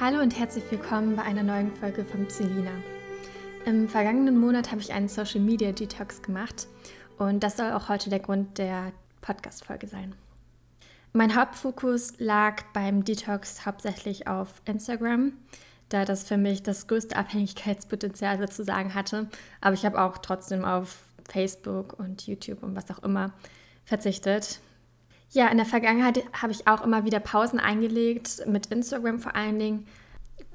[0.00, 2.70] Hallo und herzlich willkommen bei einer neuen Folge von Celina.
[3.66, 6.68] Im vergangenen Monat habe ich einen Social Media Detox gemacht
[7.18, 10.14] und das soll auch heute der Grund der Podcast-Folge sein.
[11.12, 15.34] Mein Hauptfokus lag beim Detox hauptsächlich auf Instagram,
[15.90, 19.28] da das für mich das größte Abhängigkeitspotenzial sozusagen hatte.
[19.60, 23.34] Aber ich habe auch trotzdem auf Facebook und YouTube und was auch immer
[23.84, 24.60] verzichtet.
[25.32, 29.58] Ja, in der Vergangenheit habe ich auch immer wieder Pausen eingelegt, mit Instagram vor allen
[29.60, 29.86] Dingen,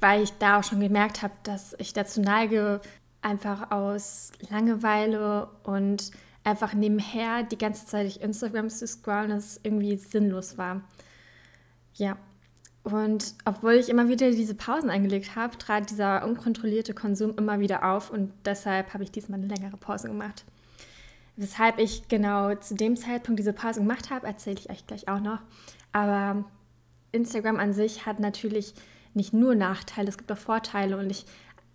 [0.02, 2.82] weil ich da auch schon gemerkt habe, dass ich dazu neige,
[3.22, 6.12] einfach aus Langeweile und
[6.44, 10.82] einfach nebenher die ganze Zeit durch Instagram zu scrollen, das irgendwie sinnlos war.
[11.94, 12.18] Ja,
[12.84, 17.90] und obwohl ich immer wieder diese Pausen eingelegt habe, trat dieser unkontrollierte Konsum immer wieder
[17.90, 20.46] auf und deshalb habe ich diesmal eine längere Pause gemacht.
[21.38, 25.20] Weshalb ich genau zu dem Zeitpunkt diese Pause gemacht habe, erzähle ich euch gleich auch
[25.20, 25.40] noch.
[25.92, 26.46] Aber
[27.12, 28.74] Instagram an sich hat natürlich
[29.14, 31.26] nicht nur Nachteile, es gibt auch Vorteile und ich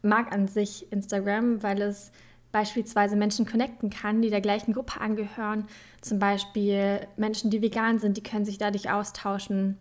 [0.02, 2.10] mag an sich Instagram, weil es
[2.52, 5.66] beispielsweise Menschen connecten kann, die der gleichen Gruppe angehören.
[6.00, 9.78] Zum Beispiel Menschen, die vegan sind, die können sich dadurch austauschen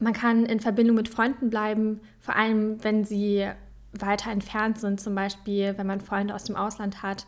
[0.00, 3.48] man kann in Verbindung mit Freunden bleiben, vor allem wenn sie
[3.92, 7.26] weiter entfernt sind, zum Beispiel wenn man Freunde aus dem Ausland hat.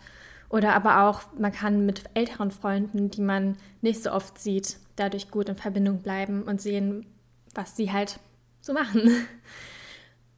[0.53, 5.31] Oder aber auch, man kann mit älteren Freunden, die man nicht so oft sieht, dadurch
[5.31, 7.07] gut in Verbindung bleiben und sehen,
[7.55, 8.21] was sie halt
[8.61, 9.11] so machen.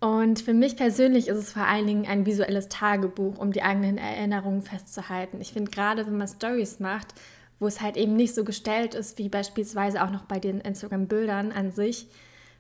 [0.01, 3.98] Und für mich persönlich ist es vor allen Dingen ein visuelles Tagebuch, um die eigenen
[3.98, 5.41] Erinnerungen festzuhalten.
[5.41, 7.15] Ich finde gerade, wenn man Stories macht,
[7.59, 11.51] wo es halt eben nicht so gestellt ist, wie beispielsweise auch noch bei den Instagram-Bildern
[11.51, 12.07] an sich,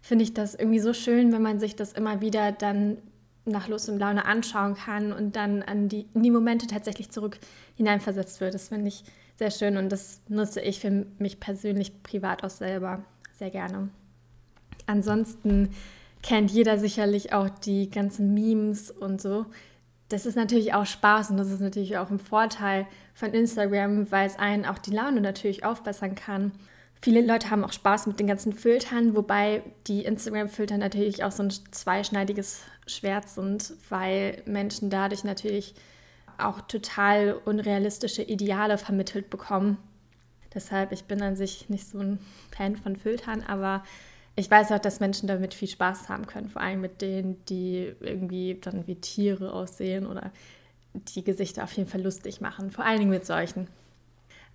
[0.00, 2.96] finde ich das irgendwie so schön, wenn man sich das immer wieder dann
[3.44, 7.38] nach Lust und Laune anschauen kann und dann an die, in die Momente tatsächlich zurück
[7.76, 8.54] hineinversetzt wird.
[8.54, 9.04] Das finde ich
[9.36, 13.88] sehr schön und das nutze ich für mich persönlich privat auch selber sehr gerne.
[14.86, 15.70] Ansonsten
[16.22, 19.46] kennt jeder sicherlich auch die ganzen Memes und so
[20.08, 24.26] das ist natürlich auch Spaß und das ist natürlich auch ein Vorteil von Instagram, weil
[24.26, 26.52] es einen auch die Laune natürlich aufbessern kann.
[27.00, 31.42] Viele Leute haben auch Spaß mit den ganzen Filtern, wobei die Instagram-Filter natürlich auch so
[31.42, 35.74] ein zweischneidiges Schwert sind, weil Menschen dadurch natürlich
[36.38, 39.78] auch total unrealistische Ideale vermittelt bekommen.
[40.52, 42.18] Deshalb, ich bin an sich nicht so ein
[42.56, 43.82] Fan von Filtern, aber
[44.36, 47.92] ich weiß auch, dass Menschen damit viel Spaß haben können, vor allem mit denen, die
[48.00, 50.32] irgendwie dann wie Tiere aussehen oder
[50.94, 53.68] die Gesichter auf jeden Fall lustig machen, vor allen Dingen mit solchen.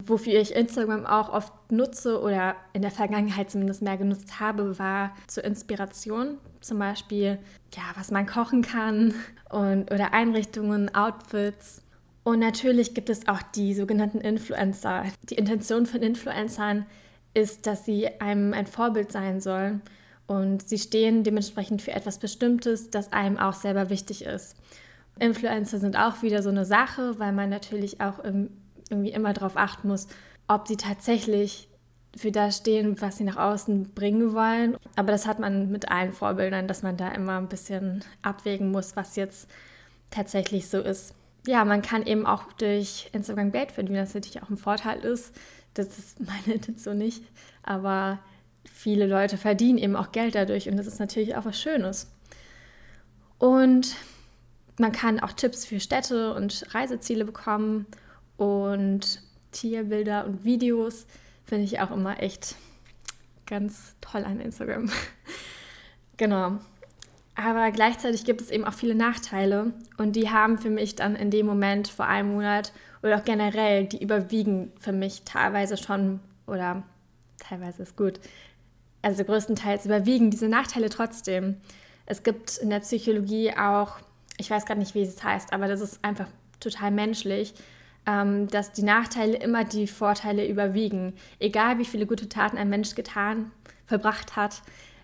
[0.02, 5.16] Wofür ich Instagram auch oft nutze oder in der Vergangenheit zumindest mehr genutzt habe, war
[5.28, 6.38] zur Inspiration.
[6.62, 7.38] Zum Beispiel,
[7.74, 9.14] ja, was man kochen kann
[9.50, 11.82] und, oder Einrichtungen, Outfits.
[12.24, 15.04] Und natürlich gibt es auch die sogenannten Influencer.
[15.30, 16.86] Die Intention von Influencern
[17.34, 19.82] ist, dass sie einem ein Vorbild sein sollen
[20.28, 24.56] und sie stehen dementsprechend für etwas Bestimmtes, das einem auch selber wichtig ist.
[25.20, 28.20] Influencer sind auch wieder so eine Sache, weil man natürlich auch
[28.90, 30.08] irgendwie immer darauf achten muss,
[30.48, 31.70] ob sie tatsächlich
[32.16, 34.78] für das stehen, was sie nach außen bringen wollen.
[34.96, 38.96] Aber das hat man mit allen Vorbildern, dass man da immer ein bisschen abwägen muss,
[38.96, 39.50] was jetzt
[40.10, 41.14] tatsächlich so ist.
[41.46, 45.36] Ja, man kann eben auch durch Instagram Geld verdienen, was natürlich auch ein Vorteil ist.
[45.74, 47.24] Das ist meine Intention nicht.
[47.64, 48.20] Aber
[48.64, 52.12] viele Leute verdienen eben auch Geld dadurch und das ist natürlich auch was Schönes.
[53.38, 53.96] Und
[54.78, 57.86] man kann auch Tipps für Städte und Reiseziele bekommen
[58.40, 61.06] und Tierbilder und Videos
[61.46, 62.56] finde ich auch immer echt
[63.46, 64.90] ganz toll an Instagram.
[66.18, 66.60] genau.
[67.36, 71.32] Aber gleichzeitig gibt es eben auch viele Nachteile und die haben für mich dann in
[71.32, 72.72] dem Moment vor einem Monat
[73.04, 76.84] oder auch generell, die überwiegen für mich teilweise schon oder
[77.40, 78.22] teilweise ist gut.
[79.02, 81.58] Also größtenteils überwiegen diese Nachteile trotzdem.
[82.06, 84.00] Es gibt in der Psychologie auch,
[84.38, 86.28] ich weiß gerade nicht, wie es heißt, aber das ist einfach
[86.60, 87.54] total menschlich,
[88.48, 91.14] dass die Nachteile immer die Vorteile überwiegen.
[91.40, 93.52] Egal wie viele gute Taten ein Mensch getan,
[93.88, 94.62] vollbracht hat,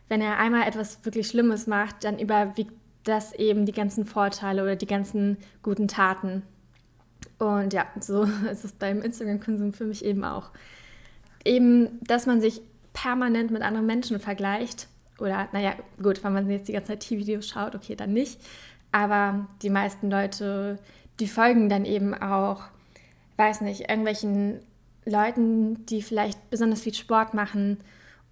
[0.07, 2.73] wenn er einmal etwas wirklich Schlimmes macht, dann überwiegt
[3.03, 6.43] das eben die ganzen Vorteile oder die ganzen guten Taten.
[7.37, 10.51] Und ja, so ist es beim Instagram-Konsum für mich eben auch.
[11.43, 12.61] Eben, dass man sich
[12.93, 14.87] permanent mit anderen Menschen vergleicht.
[15.19, 18.39] Oder, naja, gut, wenn man jetzt die ganze Zeit T-Videos schaut, okay, dann nicht.
[18.91, 20.79] Aber die meisten Leute,
[21.19, 22.63] die folgen dann eben auch,
[23.37, 24.59] weiß nicht, irgendwelchen
[25.05, 27.77] Leuten, die vielleicht besonders viel Sport machen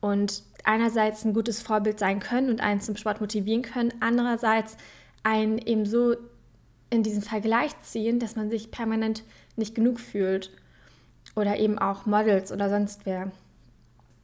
[0.02, 4.78] und einerseits ein gutes Vorbild sein können und einen zum Sport motivieren können, andererseits
[5.24, 6.16] einen eben so
[6.90, 9.24] in diesen Vergleich ziehen, dass man sich permanent
[9.56, 10.52] nicht genug fühlt.
[11.36, 13.32] Oder eben auch Models oder sonst wer.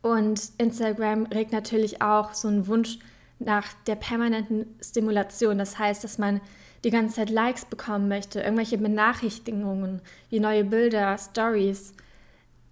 [0.02, 3.00] Und Instagram regt natürlich auch so einen Wunsch
[3.40, 5.58] nach der permanenten Stimulation.
[5.58, 6.42] Das heißt, dass man
[6.84, 11.94] die ganze Zeit Likes bekommen möchte, irgendwelche Benachrichtigungen, wie neue Bilder, Stories.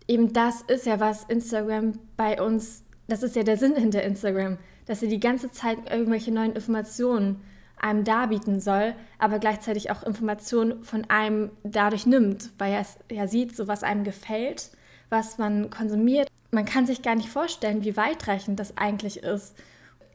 [0.07, 4.57] Eben das ist ja, was Instagram bei uns, das ist ja der Sinn hinter Instagram,
[4.85, 7.41] dass sie die ganze Zeit irgendwelche neuen Informationen
[7.79, 13.27] einem darbieten soll, aber gleichzeitig auch Informationen von einem dadurch nimmt, weil er es ja
[13.27, 14.71] sieht, so was einem gefällt,
[15.09, 16.27] was man konsumiert.
[16.51, 19.55] Man kann sich gar nicht vorstellen, wie weitreichend das eigentlich ist.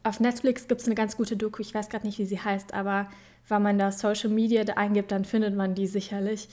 [0.04, 2.74] Auf Netflix gibt es eine ganz gute Doku, ich weiß gerade nicht, wie sie heißt,
[2.74, 3.08] aber
[3.48, 6.48] wenn man da Social Media eingibt, dann findet man die sicherlich.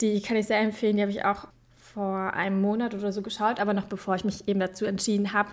[0.00, 3.60] Die kann ich sehr empfehlen, die habe ich auch vor einem Monat oder so geschaut,
[3.60, 5.50] aber noch bevor ich mich eben dazu entschieden habe,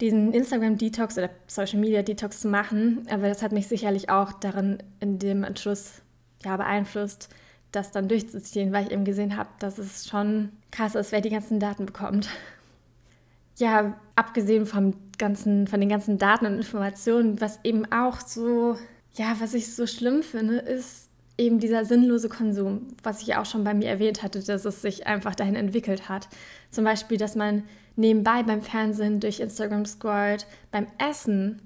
[0.00, 3.06] diesen Instagram-Detox oder Social-Media-Detox zu machen.
[3.10, 6.02] Aber das hat mich sicherlich auch darin in dem Entschluss
[6.44, 7.28] ja, beeinflusst,
[7.70, 11.30] das dann durchzuziehen, weil ich eben gesehen habe, dass es schon krass ist, wer die
[11.30, 12.28] ganzen Daten bekommt.
[13.58, 18.76] Ja, abgesehen vom ganzen, von den ganzen Daten und Informationen, was eben auch so,
[19.14, 21.08] ja, was ich so schlimm finde, ist
[21.38, 25.06] eben dieser sinnlose Konsum, was ich auch schon bei mir erwähnt hatte, dass es sich
[25.06, 26.28] einfach dahin entwickelt hat.
[26.70, 27.62] Zum Beispiel, dass man
[27.94, 31.62] nebenbei beim Fernsehen durch Instagram scrollt, beim Essen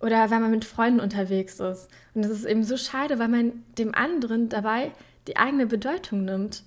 [0.00, 1.88] oder wenn man mit Freunden unterwegs ist.
[2.14, 4.90] Und das ist eben so schade, weil man dem anderen dabei
[5.28, 6.64] die eigene Bedeutung nimmt.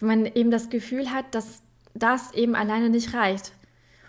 [0.00, 1.62] Wenn man eben das Gefühl hat, dass
[1.94, 3.52] das eben alleine nicht reicht,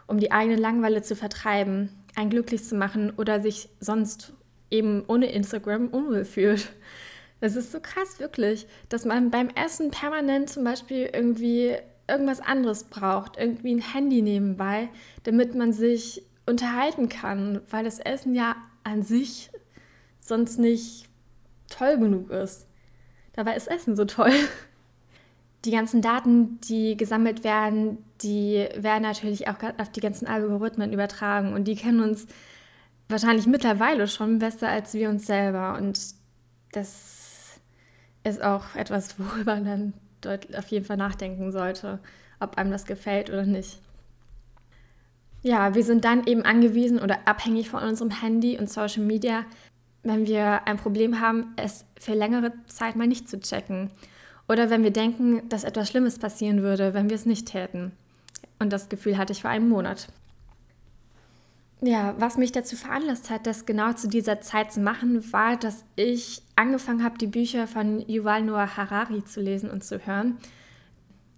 [0.09, 4.33] um die eigene Langweile zu vertreiben, einen glücklich zu machen oder sich sonst
[4.71, 6.71] eben ohne Instagram unwohl fühlt.
[7.41, 11.75] Das ist so krass, wirklich, dass man beim Essen permanent zum Beispiel irgendwie
[12.07, 14.89] irgendwas anderes braucht, irgendwie ein Handy nebenbei,
[15.23, 19.51] damit man sich unterhalten kann, weil das Essen ja an sich
[20.19, 21.07] sonst nicht
[21.69, 22.67] toll genug ist.
[23.33, 24.33] Dabei ist Essen so toll.
[25.65, 31.53] Die ganzen Daten, die gesammelt werden, die werden natürlich auch auf die ganzen Algorithmen übertragen
[31.53, 32.27] und die kennen uns
[33.07, 35.77] wahrscheinlich mittlerweile schon besser als wir uns selber.
[35.77, 35.99] Und
[36.71, 37.59] das
[38.23, 39.93] ist auch etwas, worüber dann
[40.57, 41.99] auf jeden Fall nachdenken sollte,
[42.39, 43.79] ob einem das gefällt oder nicht.
[45.41, 49.45] Ja, wir sind dann eben angewiesen oder abhängig von unserem Handy und Social Media,
[50.03, 53.89] wenn wir ein Problem haben, es für längere Zeit mal nicht zu checken.
[54.49, 57.93] Oder wenn wir denken, dass etwas Schlimmes passieren würde, wenn wir es nicht täten.
[58.59, 60.07] Und das Gefühl hatte ich vor einem Monat.
[61.81, 65.85] Ja, was mich dazu veranlasst hat, das genau zu dieser Zeit zu machen, war, dass
[65.95, 70.37] ich angefangen habe, die Bücher von Yuval Noah Harari zu lesen und zu hören.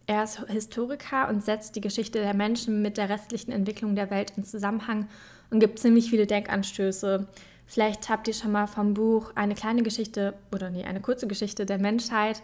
[0.07, 4.33] Er ist Historiker und setzt die Geschichte der Menschen mit der restlichen Entwicklung der Welt
[4.35, 5.07] in Zusammenhang
[5.51, 7.27] und gibt ziemlich viele Denkanstöße.
[7.68, 11.68] Vielleicht habt ihr schon mal vom Buch eine kleine Geschichte oder nee, eine kurze Geschichte
[11.68, 12.41] der Menschheit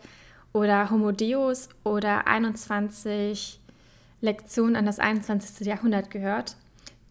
[0.53, 3.59] oder Homo Deus oder 21
[4.21, 5.65] Lektionen an das 21.
[5.65, 6.55] Jahrhundert gehört.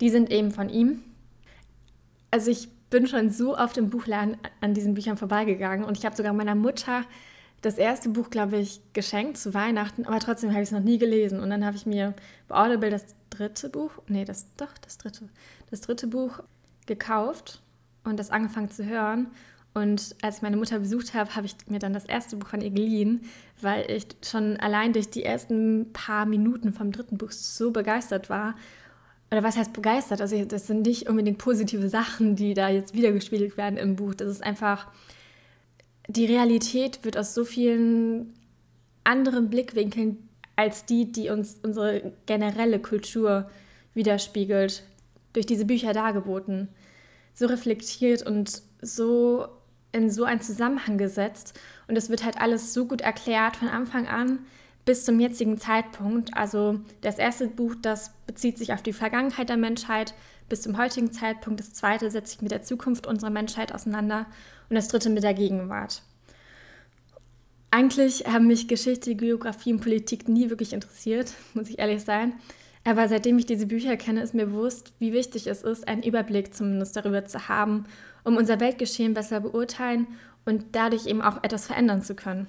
[0.00, 1.02] Die sind eben von ihm.
[2.30, 6.16] Also ich bin schon so auf dem Buchladen an diesen Büchern vorbeigegangen und ich habe
[6.16, 7.04] sogar meiner Mutter
[7.62, 10.98] das erste Buch, glaube ich, geschenkt zu Weihnachten, aber trotzdem habe ich es noch nie
[10.98, 11.40] gelesen.
[11.40, 12.14] Und dann habe ich mir
[12.48, 15.28] bei Audible das dritte Buch, nee, das doch, das dritte,
[15.70, 16.40] das dritte Buch
[16.86, 17.62] gekauft
[18.04, 19.28] und das angefangen zu hören.
[19.74, 22.60] Und als ich meine Mutter besucht habe, habe ich mir dann das erste Buch von
[22.60, 23.22] ihr geliehen,
[23.60, 28.54] weil ich schon allein durch die ersten paar Minuten vom dritten Buch so begeistert war
[29.30, 30.20] oder was heißt begeistert?
[30.20, 34.14] Also das sind nicht unbedingt positive Sachen, die da jetzt wiedergespiegelt werden im Buch.
[34.14, 34.86] Das ist einfach,
[36.08, 38.34] die Realität wird aus so vielen
[39.04, 43.50] anderen Blickwinkeln als die, die uns unsere generelle Kultur
[43.94, 44.84] widerspiegelt,
[45.32, 46.68] durch diese Bücher dargeboten.
[47.34, 49.48] So reflektiert und so
[49.92, 51.58] in so einen Zusammenhang gesetzt.
[51.88, 54.40] Und es wird halt alles so gut erklärt von Anfang an,
[54.84, 56.34] bis zum jetzigen Zeitpunkt.
[56.34, 60.14] Also das erste Buch, das bezieht sich auf die Vergangenheit der Menschheit
[60.48, 61.60] bis zum heutigen Zeitpunkt.
[61.60, 64.26] Das zweite setzt sich mit der Zukunft unserer Menschheit auseinander
[64.68, 66.02] und das dritte mit der Gegenwart.
[67.70, 72.34] Eigentlich haben mich Geschichte, Geografie und Politik nie wirklich interessiert, muss ich ehrlich sein.
[72.84, 76.54] Aber seitdem ich diese Bücher kenne, ist mir bewusst, wie wichtig es ist, einen Überblick
[76.54, 77.86] zumindest darüber zu haben,
[78.26, 80.08] um unser Weltgeschehen besser beurteilen
[80.44, 82.48] und dadurch eben auch etwas verändern zu können.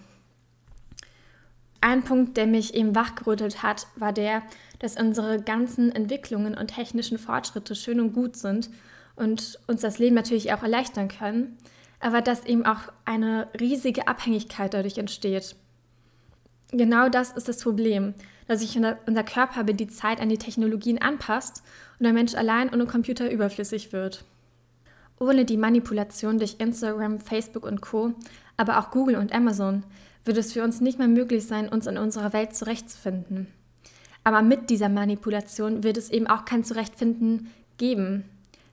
[1.81, 4.41] Ein Punkt, der mich eben wachgerüttelt hat, war der,
[4.79, 8.71] dass unsere ganzen Entwicklungen und technischen Fortschritte schön und gut sind
[9.15, 11.57] und uns das Leben natürlich auch erleichtern können,
[11.99, 15.55] aber dass eben auch eine riesige Abhängigkeit dadurch entsteht.
[16.71, 18.15] Genau das ist das Problem,
[18.47, 21.61] dass sich unser Körper über die Zeit an die Technologien anpasst
[21.99, 24.25] und der Mensch allein ohne Computer überflüssig wird.
[25.19, 28.13] Ohne die Manipulation durch Instagram, Facebook und Co,
[28.55, 29.83] aber auch Google und Amazon
[30.25, 33.47] wird es für uns nicht mehr möglich sein, uns in unserer Welt zurechtzufinden.
[34.23, 38.25] Aber mit dieser Manipulation wird es eben auch kein Zurechtfinden geben.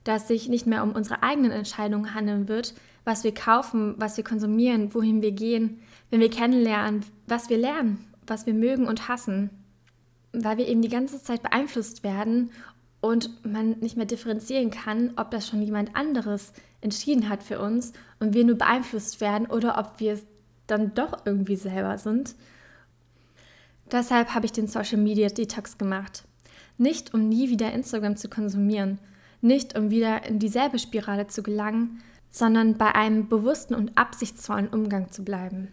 [0.05, 4.23] dass sich nicht mehr um unsere eigenen Entscheidungen handeln wird, was wir kaufen, was wir
[4.23, 9.49] konsumieren, wohin wir gehen, wenn wir kennenlernen, was wir lernen, was wir mögen und hassen,
[10.31, 12.51] weil wir eben die ganze Zeit beeinflusst werden
[13.05, 17.93] und man nicht mehr differenzieren kann, ob das schon jemand anderes entschieden hat für uns
[18.19, 20.25] und wir nur beeinflusst werden oder ob wir es
[20.67, 22.35] dann doch irgendwie selber sind.
[23.91, 26.23] Deshalb habe ich den Social Media Detox gemacht.
[26.77, 28.99] Nicht um nie wieder Instagram zu konsumieren,
[29.41, 35.11] nicht um wieder in dieselbe Spirale zu gelangen, sondern bei einem bewussten und absichtsvollen Umgang
[35.11, 35.69] zu bleiben.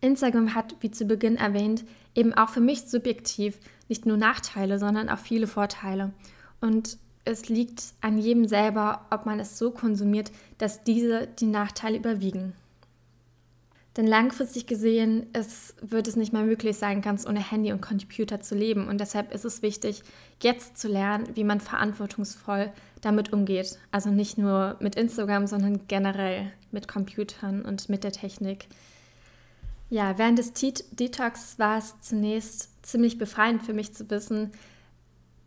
[0.00, 5.08] Instagram hat, wie zu Beginn erwähnt, eben auch für mich subjektiv nicht nur Nachteile, sondern
[5.08, 6.12] auch viele Vorteile.
[6.62, 11.98] Und es liegt an jedem selber, ob man es so konsumiert, dass diese die Nachteile
[11.98, 12.54] überwiegen.
[13.96, 18.40] Denn langfristig gesehen es wird es nicht mehr möglich sein, ganz ohne Handy und Computer
[18.40, 18.88] zu leben.
[18.88, 20.02] Und deshalb ist es wichtig,
[20.42, 23.78] jetzt zu lernen, wie man verantwortungsvoll damit umgeht.
[23.90, 28.66] Also nicht nur mit Instagram, sondern generell mit Computern und mit der Technik.
[29.90, 34.52] Ja, während des Detox war es zunächst ziemlich befreiend für mich zu wissen,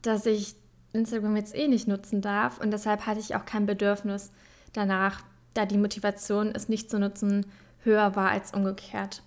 [0.03, 0.53] dass ich
[0.95, 2.59] Instagram jetzt eh nicht nutzen darf.
[2.59, 4.31] Und deshalb hatte ich auch kein Bedürfnis
[4.73, 5.21] danach,
[5.53, 7.45] da die Motivation, es nicht zu nutzen,
[7.83, 9.21] höher war als umgekehrt.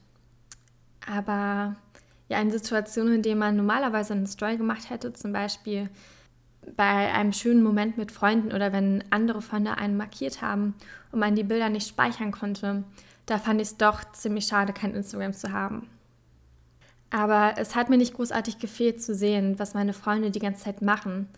[1.06, 1.76] Aber
[2.28, 5.88] ja, in Situationen, in denen man normalerweise eine Story gemacht hätte, zum Beispiel
[6.76, 10.74] bei einem schönen Moment mit Freunden oder wenn andere Freunde einen markiert haben
[11.12, 12.84] und man die Bilder nicht speichern konnte,
[13.24, 15.88] da fand ich es doch ziemlich schade, kein Instagram zu haben.
[17.10, 20.82] Aber es hat mir nicht großartig gefehlt zu sehen, was meine Freunde die ganze Zeit
[20.82, 21.28] machen,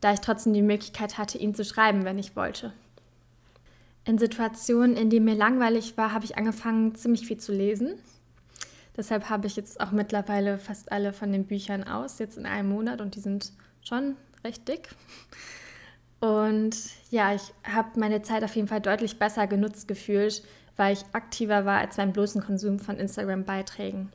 [0.00, 2.72] da ich trotzdem die Möglichkeit hatte, ihnen zu schreiben, wenn ich wollte.
[4.04, 7.94] In Situationen, in denen mir langweilig war, habe ich angefangen, ziemlich viel zu lesen.
[8.96, 12.68] Deshalb habe ich jetzt auch mittlerweile fast alle von den Büchern aus, jetzt in einem
[12.70, 13.52] Monat und die sind
[13.82, 14.88] schon recht dick.
[16.20, 16.76] Und
[17.10, 20.42] ja, ich habe meine Zeit auf jeden Fall deutlich besser genutzt gefühlt,
[20.76, 24.10] weil ich aktiver war als beim bloßen Konsum von Instagram-Beiträgen.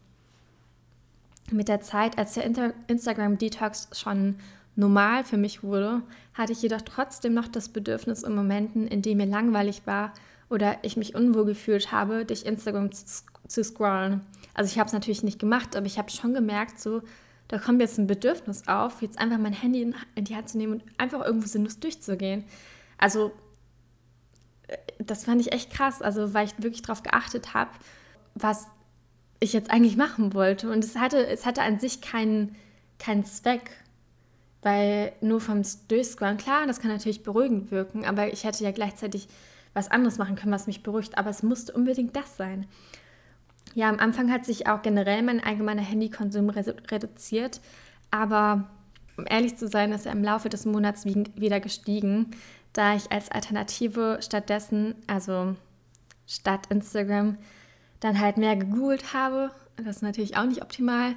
[1.52, 4.38] Mit der Zeit, als der Instagram-Detox schon
[4.76, 6.02] normal für mich wurde,
[6.34, 10.14] hatte ich jedoch trotzdem noch das Bedürfnis in Momenten, in denen mir langweilig war
[10.50, 14.22] oder ich mich unwohl gefühlt habe, durch Instagram zu, zu scrollen.
[14.54, 17.02] Also ich habe es natürlich nicht gemacht, aber ich habe schon gemerkt, so,
[17.48, 20.58] da kommt jetzt ein Bedürfnis auf, jetzt einfach mein Handy in, in die Hand zu
[20.58, 22.44] nehmen und einfach irgendwo sinnlos durchzugehen.
[22.98, 23.32] Also
[24.68, 27.72] äh, das fand ich echt krass, also weil ich wirklich darauf geachtet habe,
[28.36, 28.68] was
[29.40, 30.72] ich jetzt eigentlich machen wollte.
[30.72, 32.56] Und es hatte, es hatte an sich keinen,
[32.98, 33.72] keinen Zweck.
[34.64, 39.28] Weil nur vom Durchscrollen, klar, das kann natürlich beruhigend wirken, aber ich hätte ja gleichzeitig
[39.74, 42.66] was anderes machen können, was mich beruhigt, aber es musste unbedingt das sein.
[43.76, 47.60] Ja, am Anfang hat sich auch generell mein allgemeiner Handykonsum reduziert,
[48.12, 48.70] aber
[49.18, 52.32] um ehrlich zu sein, ist er im Laufe des Monats wieder gestiegen,
[52.72, 55.56] da ich als Alternative stattdessen, also
[56.26, 57.38] statt Instagram,
[58.00, 59.52] dann halt mehr gegoogelt habe.
[59.78, 61.16] Das ist natürlich auch nicht optimal,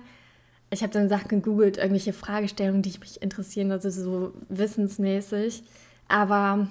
[0.70, 5.62] ich habe dann Sachen gegoogelt, irgendwelche Fragestellungen, die mich interessieren, also so wissensmäßig.
[6.08, 6.68] Aber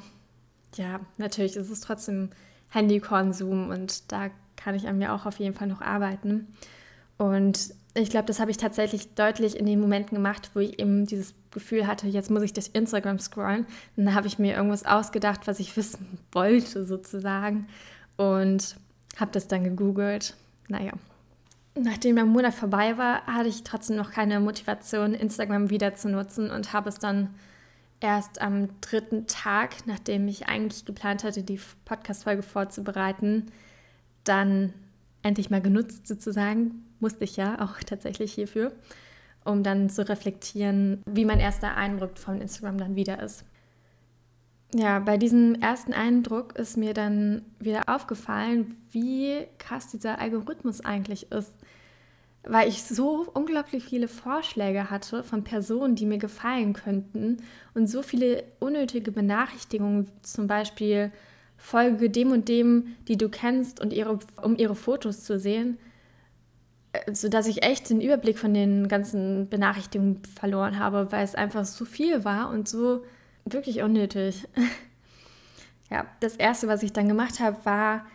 [0.75, 2.29] ja, natürlich ist es trotzdem
[2.69, 6.47] Handykonsum und da kann ich an mir auch auf jeden Fall noch arbeiten.
[7.17, 11.05] Und ich glaube, das habe ich tatsächlich deutlich in den Momenten gemacht, wo ich eben
[11.05, 13.65] dieses Gefühl hatte, jetzt muss ich durch Instagram scrollen.
[13.95, 17.67] Und dann habe ich mir irgendwas ausgedacht, was ich wissen wollte, sozusagen.
[18.17, 18.75] Und
[19.17, 20.35] habe das dann gegoogelt.
[20.67, 20.91] Naja,
[21.77, 26.49] Nachdem der Monat vorbei war, hatte ich trotzdem noch keine Motivation, Instagram wieder zu nutzen
[26.49, 27.35] und habe es dann
[27.99, 33.47] erst am dritten Tag, nachdem ich eigentlich geplant hatte, die Podcast-Folge vorzubereiten,
[34.23, 34.73] dann
[35.21, 36.85] endlich mal genutzt sozusagen.
[37.01, 38.71] Musste ich ja auch tatsächlich hierfür,
[39.43, 43.43] um dann zu reflektieren, wie mein erster Eindruck von Instagram dann wieder ist.
[44.73, 51.31] Ja, bei diesem ersten Eindruck ist mir dann wieder aufgefallen, wie krass dieser Algorithmus eigentlich
[51.31, 51.53] ist.
[52.43, 57.37] Weil ich so unglaublich viele Vorschläge hatte von Personen, die mir gefallen könnten
[57.73, 61.11] und so viele unnötige Benachrichtigungen, zum Beispiel
[61.57, 65.77] Folge dem und dem, die du kennst, und ihre, um ihre Fotos zu sehen,
[66.93, 71.65] äh, sodass ich echt den Überblick von den ganzen Benachrichtigungen verloren habe, weil es einfach
[71.65, 73.03] so viel war und so
[73.45, 74.47] wirklich unnötig.
[75.91, 78.05] ja, das Erste, was ich dann gemacht habe, war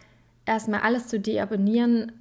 [0.44, 2.12] erstmal alles zu deabonnieren,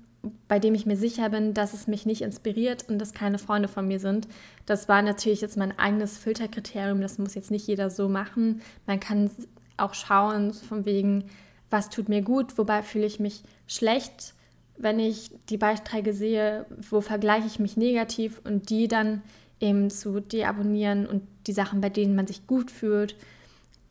[0.47, 3.67] bei dem ich mir sicher bin, dass es mich nicht inspiriert und dass keine Freunde
[3.67, 4.27] von mir sind.
[4.65, 7.01] Das war natürlich jetzt mein eigenes Filterkriterium.
[7.01, 8.61] Das muss jetzt nicht jeder so machen.
[8.85, 9.31] Man kann
[9.77, 11.25] auch schauen, von wegen,
[11.69, 14.33] was tut mir gut, wobei fühle ich mich schlecht,
[14.77, 19.21] wenn ich die Beiträge sehe, wo vergleiche ich mich negativ und die dann
[19.59, 23.15] eben zu deabonnieren und die Sachen, bei denen man sich gut fühlt,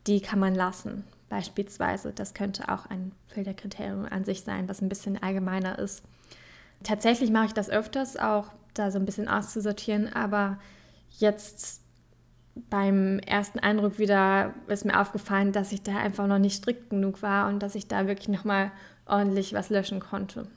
[0.07, 1.03] die kann man lassen.
[1.29, 6.03] Beispielsweise, das könnte auch ein Filterkriterium an sich sein, was ein bisschen allgemeiner ist.
[6.83, 10.57] Tatsächlich mache ich das öfters, auch da so ein bisschen auszusortieren, aber
[11.17, 11.81] jetzt
[12.69, 17.21] beim ersten Eindruck wieder ist mir aufgefallen, dass ich da einfach noch nicht strikt genug
[17.21, 18.71] war und dass ich da wirklich nochmal
[19.05, 20.47] ordentlich was löschen konnte.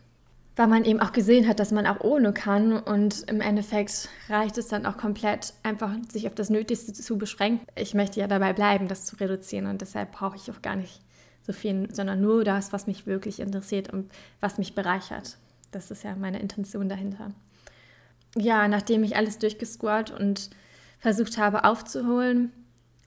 [0.54, 4.58] Weil man eben auch gesehen hat, dass man auch ohne kann und im Endeffekt reicht
[4.58, 7.66] es dann auch komplett, einfach sich auf das Nötigste zu beschränken.
[7.74, 11.00] Ich möchte ja dabei bleiben, das zu reduzieren und deshalb brauche ich auch gar nicht
[11.46, 15.38] so viel, sondern nur das, was mich wirklich interessiert und was mich bereichert.
[15.70, 17.32] Das ist ja meine Intention dahinter.
[18.36, 20.50] Ja, nachdem ich alles durchgescrollt und
[20.98, 22.52] versucht habe aufzuholen,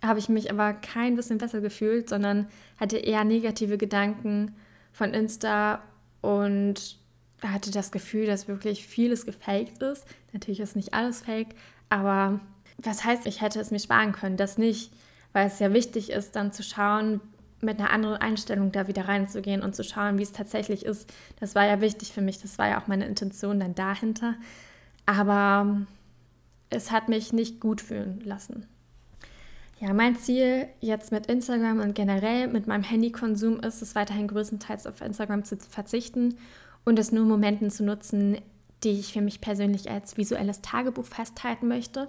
[0.04, 2.48] habe ich mich aber kein bisschen besser gefühlt, sondern
[2.78, 4.56] hatte eher negative Gedanken
[4.92, 5.82] von Insta
[6.22, 6.98] und
[7.42, 10.06] hatte das Gefühl, dass wirklich vieles gefaked ist.
[10.34, 11.56] Natürlich ist nicht alles fake,
[11.90, 12.40] aber
[12.78, 14.38] was heißt, ich hätte es mir sparen können?
[14.38, 14.92] Das nicht,
[15.34, 17.22] weil es ja wichtig ist, dann zu schauen,
[17.62, 21.12] mit einer anderen Einstellung da wieder reinzugehen und zu schauen, wie es tatsächlich ist.
[21.40, 24.36] Das war ja wichtig für mich, das war ja auch meine Intention dann dahinter.
[25.06, 25.82] Aber
[26.70, 28.68] es hat mich nicht gut fühlen lassen.
[29.80, 34.88] Ja, mein Ziel jetzt mit Instagram und generell mit meinem Handykonsum ist es weiterhin größtenteils
[34.88, 36.38] auf Instagram zu verzichten
[36.86, 38.38] und es nur Momenten zu nutzen,
[38.84, 42.08] die ich für mich persönlich als visuelles Tagebuch festhalten möchte.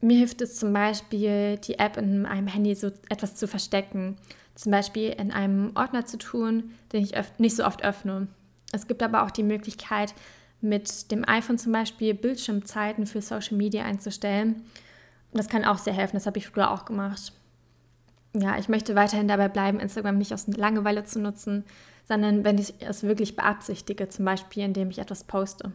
[0.00, 4.16] Mir hilft es zum Beispiel, die App in einem Handy so etwas zu verstecken,
[4.54, 8.28] zum Beispiel in einem Ordner zu tun, den ich nicht so oft öffne.
[8.72, 10.14] Es gibt aber auch die Möglichkeit,
[10.60, 14.62] mit dem iPhone zum Beispiel Bildschirmzeiten für Social Media einzustellen.
[15.32, 17.32] Das kann auch sehr helfen, das habe ich früher auch gemacht.
[18.34, 21.64] Ja, ich möchte weiterhin dabei bleiben, Instagram nicht aus Langeweile zu nutzen,
[22.04, 25.72] sondern wenn ich es wirklich beabsichtige, zum Beispiel indem ich etwas poste.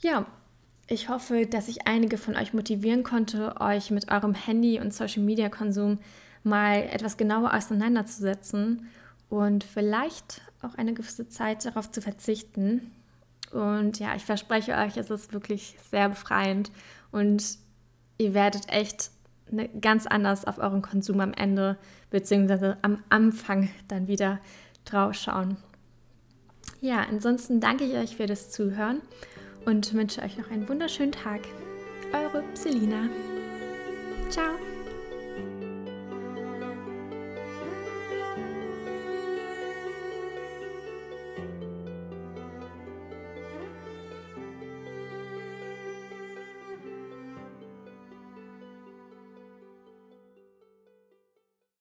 [0.00, 0.26] Ja,
[0.86, 5.98] ich hoffe, dass ich einige von euch motivieren konnte, euch mit eurem Handy- und Social-Media-Konsum
[6.42, 8.88] mal etwas genauer auseinanderzusetzen
[9.28, 12.90] und vielleicht auch eine gewisse Zeit darauf zu verzichten,
[13.50, 16.70] und ja, ich verspreche euch, es ist wirklich sehr befreiend
[17.10, 17.42] und
[18.18, 19.10] ihr werdet echt
[19.50, 21.76] ne, ganz anders auf euren Konsum am Ende
[22.10, 22.74] bzw.
[22.82, 24.38] am Anfang dann wieder
[24.90, 25.56] drauf schauen.
[26.80, 29.02] Ja, ansonsten danke ich euch für das Zuhören
[29.66, 31.40] und wünsche euch noch einen wunderschönen Tag.
[32.12, 33.08] Eure Selina.
[34.30, 34.69] Ciao.